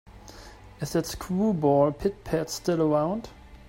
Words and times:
Is 0.79 0.93
that 0.93 1.05
screwball 1.05 1.91
Pit-Pat 1.91 2.49
still 2.49 2.81
around? 2.81 3.29